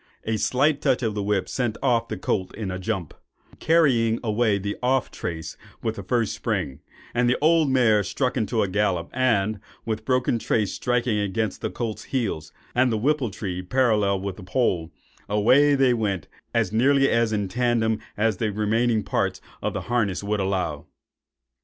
A 0.23 0.37
slight 0.37 0.81
touch 0.81 1.03
of 1.03 1.13
the 1.13 1.21
whip 1.21 1.47
sent 1.47 1.77
off 1.83 2.07
the 2.07 2.17
colt 2.17 2.55
in 2.55 2.71
a 2.71 2.79
jump, 2.79 3.13
carrying 3.59 4.19
away 4.23 4.57
the 4.57 4.75
off 4.81 5.11
trace 5.11 5.57
with 5.83 5.95
the 5.95 6.01
first 6.01 6.33
spring; 6.33 6.79
the 7.13 7.37
old 7.39 7.69
mare 7.69 8.03
struck 8.03 8.35
into 8.35 8.63
a 8.63 8.67
gallop, 8.67 9.11
and, 9.13 9.59
with 9.85 9.99
the 9.99 10.05
broken 10.05 10.39
trace 10.39 10.73
striking 10.73 11.19
against 11.19 11.61
the 11.61 11.69
colt's 11.69 12.05
heels, 12.05 12.51
and 12.73 12.91
the 12.91 12.97
whippletree 12.97 13.61
parallel 13.61 14.19
with 14.21 14.37
the 14.37 14.43
pole, 14.43 14.91
away 15.29 15.75
they 15.75 15.93
went 15.93 16.27
as 16.51 16.71
nearly 16.73 17.07
in 17.07 17.43
a 17.43 17.47
tandem 17.47 17.99
as 18.17 18.37
the 18.37 18.51
remaining 18.51 19.03
part 19.03 19.39
of 19.61 19.73
the 19.73 19.81
harness 19.81 20.23
would 20.23 20.39
allow. 20.39 20.87